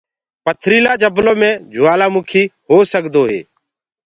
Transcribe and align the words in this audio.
پٿريٚلآ 0.43 0.93
جنلو 1.01 1.33
مي 1.41 1.51
جوآلآ 1.73 2.07
مُڪي 2.15 2.43
هوڪسدو 2.69 3.23
هي۔ 3.31 3.41